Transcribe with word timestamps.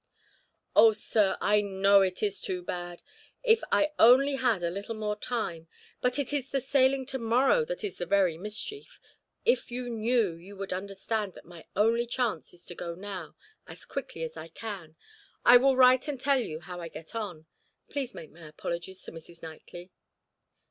"Oh, 0.75 0.93
sir, 0.93 1.37
I 1.41 1.61
know 1.61 2.01
it 2.01 2.23
is 2.23 2.41
too 2.41 2.63
bad 2.63 3.03
if 3.43 3.61
I 3.71 3.91
only 3.99 4.33
had 4.37 4.63
a 4.63 4.71
little 4.71 4.95
more 4.95 5.15
time 5.15 5.67
but 6.01 6.17
it 6.17 6.33
is 6.33 6.49
the 6.49 6.59
sailing 6.59 7.05
to 7.05 7.19
morrow 7.19 7.63
that 7.65 7.83
is 7.83 7.99
the 7.99 8.07
very 8.07 8.35
mischief 8.35 8.99
if 9.45 9.69
you 9.69 9.89
knew, 9.91 10.33
you 10.33 10.55
would 10.55 10.73
understand 10.73 11.33
that 11.33 11.45
my 11.45 11.67
only 11.75 12.07
chance 12.07 12.51
is 12.51 12.65
to 12.65 12.73
go 12.73 12.95
now, 12.95 13.35
as 13.67 13.85
quickly 13.85 14.23
as 14.23 14.35
I 14.35 14.47
can. 14.47 14.95
I 15.45 15.57
will 15.57 15.75
write 15.77 16.07
and 16.07 16.19
tell 16.19 16.39
you 16.39 16.61
how 16.61 16.81
I 16.81 16.87
get 16.87 17.13
on. 17.13 17.45
Please 17.87 18.15
make 18.15 18.31
my 18.31 18.47
apologies 18.47 19.03
to 19.03 19.11
Mrs. 19.11 19.43
Knightley." 19.43 19.91